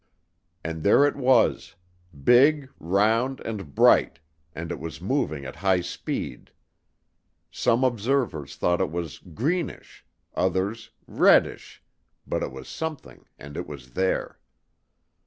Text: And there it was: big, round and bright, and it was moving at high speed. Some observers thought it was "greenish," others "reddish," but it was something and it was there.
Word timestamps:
And 0.63 0.81
there 0.81 1.05
it 1.05 1.15
was: 1.15 1.75
big, 2.23 2.71
round 2.79 3.39
and 3.41 3.75
bright, 3.75 4.17
and 4.55 4.71
it 4.71 4.79
was 4.79 4.99
moving 4.99 5.45
at 5.45 5.57
high 5.57 5.81
speed. 5.81 6.49
Some 7.51 7.83
observers 7.83 8.55
thought 8.55 8.81
it 8.81 8.89
was 8.89 9.19
"greenish," 9.19 10.03
others 10.33 10.89
"reddish," 11.05 11.83
but 12.25 12.41
it 12.41 12.51
was 12.51 12.67
something 12.67 13.27
and 13.37 13.55
it 13.55 13.67
was 13.67 13.91
there. 13.91 14.39